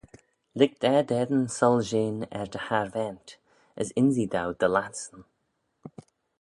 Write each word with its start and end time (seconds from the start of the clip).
Lhig 0.57 0.73
da 0.83 0.93
dt'eddin 1.03 1.45
soilshean 1.57 2.17
er 2.39 2.47
dty 2.51 2.61
harvaant: 2.67 3.27
as 3.81 3.89
ynsee 4.01 4.31
dou 4.33 4.49
dty 4.57 4.67
lattyssyn. 4.75 5.21